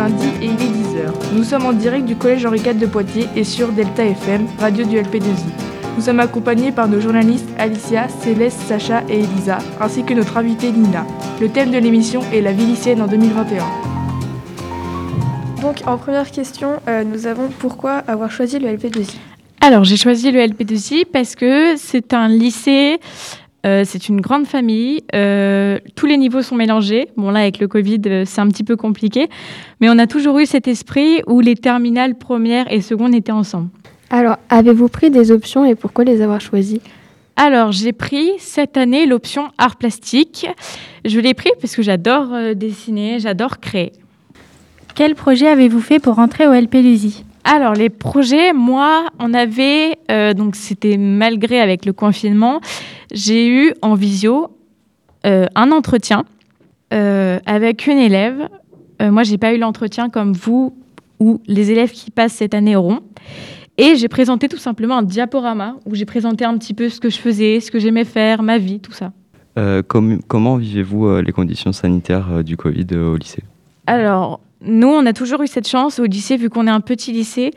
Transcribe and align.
et 0.00 0.46
il 0.46 0.50
est 0.50 0.54
10h. 0.54 1.34
Nous 1.34 1.44
sommes 1.44 1.66
en 1.66 1.72
direct 1.72 2.04
du 2.04 2.16
collège 2.16 2.44
Henri 2.44 2.58
IV 2.58 2.78
de 2.78 2.86
Poitiers 2.86 3.28
et 3.36 3.44
sur 3.44 3.68
Delta 3.68 4.04
FM, 4.04 4.46
radio 4.58 4.84
du 4.84 4.96
LP2I. 4.96 5.28
Nous 5.96 6.02
sommes 6.02 6.18
accompagnés 6.18 6.72
par 6.72 6.88
nos 6.88 7.00
journalistes 7.00 7.48
Alicia, 7.58 8.08
Céleste, 8.08 8.60
Sacha 8.66 9.04
et 9.08 9.20
Elisa, 9.20 9.58
ainsi 9.80 10.02
que 10.02 10.12
notre 10.12 10.36
invitée 10.36 10.72
Nina. 10.72 11.06
Le 11.40 11.48
thème 11.48 11.70
de 11.70 11.78
l'émission 11.78 12.22
est 12.32 12.40
la 12.40 12.52
vie 12.52 12.66
lycéenne 12.66 13.02
en 13.02 13.06
2021. 13.06 13.62
Donc 15.62 15.76
en 15.86 15.96
première 15.96 16.30
question, 16.30 16.80
euh, 16.88 17.04
nous 17.04 17.26
avons 17.26 17.48
pourquoi 17.58 17.92
avoir 18.08 18.32
choisi 18.32 18.58
le 18.58 18.68
LP2I 18.68 19.14
Alors 19.60 19.84
j'ai 19.84 19.96
choisi 19.96 20.32
le 20.32 20.40
LP2I 20.40 21.04
parce 21.10 21.36
que 21.36 21.76
c'est 21.76 22.12
un 22.12 22.28
lycée 22.28 22.98
euh, 23.64 23.82
c'est 23.84 24.08
une 24.08 24.20
grande 24.20 24.46
famille. 24.46 25.02
Euh, 25.14 25.78
tous 25.94 26.06
les 26.06 26.16
niveaux 26.16 26.42
sont 26.42 26.54
mélangés. 26.54 27.08
Bon, 27.16 27.30
là, 27.30 27.40
avec 27.40 27.58
le 27.58 27.68
Covid, 27.68 28.00
euh, 28.06 28.24
c'est 28.26 28.40
un 28.40 28.48
petit 28.48 28.64
peu 28.64 28.76
compliqué. 28.76 29.28
Mais 29.80 29.88
on 29.88 29.98
a 29.98 30.06
toujours 30.06 30.38
eu 30.38 30.46
cet 30.46 30.68
esprit 30.68 31.22
où 31.26 31.40
les 31.40 31.56
terminales 31.56 32.14
première 32.16 32.70
et 32.72 32.80
seconde 32.80 33.14
étaient 33.14 33.32
ensemble. 33.32 33.68
Alors, 34.10 34.36
avez-vous 34.50 34.88
pris 34.88 35.10
des 35.10 35.30
options 35.30 35.64
et 35.64 35.74
pourquoi 35.74 36.04
les 36.04 36.20
avoir 36.20 36.40
choisies? 36.40 36.82
Alors, 37.36 37.72
j'ai 37.72 37.92
pris 37.92 38.30
cette 38.38 38.76
année 38.76 39.06
l'option 39.06 39.48
art 39.58 39.76
plastique. 39.76 40.46
Je 41.04 41.18
l'ai 41.18 41.34
pris 41.34 41.50
parce 41.60 41.74
que 41.74 41.82
j'adore 41.82 42.54
dessiner, 42.54 43.18
j'adore 43.18 43.58
créer. 43.58 43.92
Quel 44.94 45.16
projet 45.16 45.48
avez-vous 45.48 45.80
fait 45.80 45.98
pour 45.98 46.14
rentrer 46.14 46.46
au 46.46 46.52
LP 46.52 46.76
alors 47.44 47.74
les 47.74 47.90
projets, 47.90 48.52
moi, 48.52 49.06
on 49.18 49.34
avait, 49.34 49.98
donc 50.34 50.56
c'était 50.56 50.96
malgré 50.96 51.60
avec 51.60 51.84
le 51.84 51.92
confinement, 51.92 52.60
j'ai 53.12 53.46
eu 53.48 53.74
en 53.82 53.94
visio 53.94 54.50
euh, 55.26 55.46
un 55.54 55.72
entretien 55.72 56.24
euh, 56.92 57.38
avec 57.46 57.86
une 57.86 57.96
élève. 57.96 58.48
Euh, 59.00 59.10
moi, 59.10 59.22
j'ai 59.22 59.38
pas 59.38 59.54
eu 59.54 59.58
l'entretien 59.58 60.10
comme 60.10 60.34
vous 60.34 60.76
ou 61.18 61.40
les 61.46 61.70
élèves 61.70 61.92
qui 61.92 62.10
passent 62.10 62.34
cette 62.34 62.52
année 62.52 62.76
auront. 62.76 63.00
Et 63.78 63.96
j'ai 63.96 64.08
présenté 64.08 64.48
tout 64.48 64.58
simplement 64.58 64.98
un 64.98 65.02
diaporama 65.02 65.76
où 65.86 65.94
j'ai 65.94 66.04
présenté 66.04 66.44
un 66.44 66.56
petit 66.58 66.74
peu 66.74 66.90
ce 66.90 67.00
que 67.00 67.08
je 67.08 67.18
faisais, 67.18 67.60
ce 67.60 67.70
que 67.70 67.78
j'aimais 67.78 68.04
faire, 68.04 68.42
ma 68.42 68.58
vie, 68.58 68.80
tout 68.80 68.92
ça. 68.92 69.12
comment 69.88 70.56
vivez-vous 70.56 71.20
les 71.20 71.32
conditions 71.32 71.72
sanitaires 71.72 72.44
du 72.44 72.56
Covid 72.56 72.86
au 72.94 73.16
lycée? 73.16 73.42
Alors, 73.86 74.40
nous, 74.64 74.88
on 74.88 75.04
a 75.06 75.12
toujours 75.12 75.42
eu 75.42 75.46
cette 75.46 75.68
chance 75.68 75.98
au 75.98 76.04
lycée, 76.04 76.36
vu 76.36 76.50
qu'on 76.50 76.66
est 76.66 76.70
un 76.70 76.80
petit 76.80 77.12
lycée, 77.12 77.52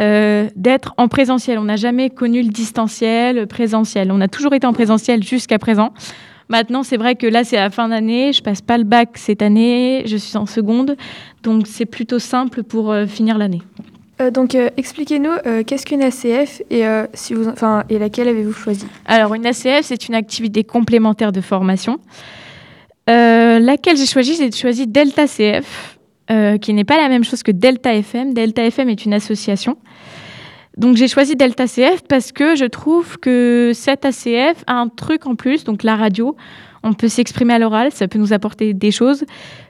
euh, 0.00 0.48
d'être 0.56 0.94
en 0.96 1.08
présentiel. 1.08 1.58
On 1.58 1.64
n'a 1.64 1.76
jamais 1.76 2.10
connu 2.10 2.42
le 2.42 2.48
distanciel, 2.48 3.36
le 3.36 3.46
présentiel. 3.46 4.10
On 4.10 4.20
a 4.20 4.28
toujours 4.28 4.54
été 4.54 4.66
en 4.66 4.72
présentiel 4.72 5.22
jusqu'à 5.22 5.58
présent. 5.58 5.92
Maintenant, 6.48 6.82
c'est 6.82 6.96
vrai 6.96 7.14
que 7.14 7.26
là, 7.26 7.44
c'est 7.44 7.56
la 7.56 7.70
fin 7.70 7.88
d'année. 7.88 8.32
Je 8.32 8.42
passe 8.42 8.62
pas 8.62 8.78
le 8.78 8.84
bac 8.84 9.10
cette 9.14 9.42
année. 9.42 10.02
Je 10.06 10.16
suis 10.16 10.36
en 10.36 10.46
seconde. 10.46 10.96
Donc, 11.42 11.66
c'est 11.66 11.86
plutôt 11.86 12.18
simple 12.18 12.62
pour 12.62 12.90
euh, 12.90 13.06
finir 13.06 13.36
l'année. 13.36 13.62
Euh, 14.20 14.30
donc, 14.30 14.54
expliquez-nous 14.54 15.64
qu'est-ce 15.66 15.84
qu'une 15.84 16.02
ACF 16.02 16.62
et, 16.70 16.84
si 17.12 17.34
vous, 17.34 17.50
et 17.88 17.98
laquelle 17.98 18.28
avez-vous 18.28 18.52
choisi? 18.52 18.86
Alors, 19.06 19.34
une 19.34 19.46
ACF, 19.46 19.82
c'est 19.82 20.08
une 20.08 20.14
activité 20.14 20.64
complémentaire 20.64 21.32
de 21.32 21.40
formation. 21.40 21.98
laquelle 23.06 23.96
j'ai 23.96 24.06
choisi? 24.06 24.36
J'ai 24.36 24.50
choisi 24.52 24.86
Delta 24.86 25.26
CF. 25.26 25.98
Euh, 26.30 26.56
qui 26.56 26.72
n'est 26.72 26.84
pas 26.84 26.96
la 26.96 27.08
même 27.08 27.24
chose 27.24 27.42
que 27.42 27.50
Delta 27.50 27.94
FM. 27.94 28.32
Delta 28.32 28.64
FM 28.64 28.88
est 28.88 29.04
une 29.04 29.12
association. 29.12 29.76
Donc 30.76 30.96
j'ai 30.96 31.08
choisi 31.08 31.34
Delta 31.34 31.66
CF 31.66 32.02
parce 32.08 32.30
que 32.30 32.54
je 32.54 32.64
trouve 32.64 33.18
que 33.18 33.72
cette 33.74 34.04
ACF 34.04 34.62
a 34.66 34.74
un 34.74 34.88
truc 34.88 35.26
en 35.26 35.34
plus, 35.34 35.64
donc 35.64 35.82
la 35.82 35.96
radio. 35.96 36.36
On 36.84 36.92
peut 36.94 37.08
s'exprimer 37.08 37.54
à 37.54 37.58
l'oral, 37.58 37.92
ça 37.92 38.08
peut 38.08 38.18
nous 38.18 38.32
apporter 38.32 38.72
des 38.72 38.90
choses, 38.90 39.24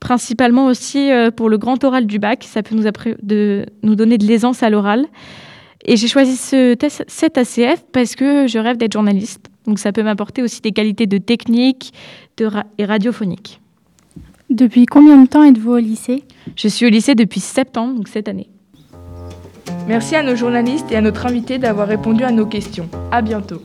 principalement 0.00 0.66
aussi 0.66 1.10
euh, 1.10 1.30
pour 1.30 1.48
le 1.48 1.58
grand 1.58 1.82
oral 1.82 2.06
du 2.06 2.18
bac, 2.18 2.44
ça 2.44 2.62
peut 2.62 2.74
nous, 2.74 3.94
donner 3.94 4.18
de 4.18 4.26
l'aisance 4.26 4.62
à 4.62 4.70
l'oral. 4.70 5.06
Et 5.84 5.96
j'ai 5.96 6.08
choisi 6.08 6.36
ce, 6.36 6.76
cette 7.08 7.38
ACF 7.38 7.84
parce 7.92 8.14
que 8.14 8.46
je 8.46 8.58
rêve 8.58 8.76
d'être 8.76 8.92
journaliste. 8.92 9.46
Donc 9.66 9.78
ça 9.78 9.92
peut 9.92 10.02
m'apporter 10.02 10.42
aussi 10.42 10.60
des 10.60 10.72
qualités 10.72 11.06
de 11.06 11.18
technique 11.18 11.92
de 12.36 12.48
et 12.78 12.84
radiophonique. 12.84 13.60
Depuis 14.50 14.86
combien 14.86 15.22
de 15.22 15.26
temps 15.26 15.42
êtes-vous 15.42 15.72
au 15.72 15.78
lycée? 15.78 16.24
Je 16.56 16.68
suis 16.68 16.86
au 16.86 16.90
lycée 16.90 17.14
depuis 17.14 17.40
septembre, 17.40 17.94
donc 17.94 18.08
cette 18.08 18.28
année. 18.28 18.50
Merci 19.88 20.16
à 20.16 20.22
nos 20.22 20.36
journalistes 20.36 20.90
et 20.92 20.96
à 20.96 21.00
notre 21.00 21.26
invité 21.26 21.58
d'avoir 21.58 21.88
répondu 21.88 22.24
à 22.24 22.30
nos 22.30 22.46
questions. 22.46 22.88
À 23.10 23.22
bientôt. 23.22 23.60